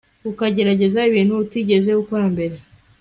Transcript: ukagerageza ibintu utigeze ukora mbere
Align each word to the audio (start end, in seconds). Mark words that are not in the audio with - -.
ukagerageza 0.31 0.99
ibintu 1.09 1.33
utigeze 1.43 1.91
ukora 2.01 2.25
mbere 2.33 2.57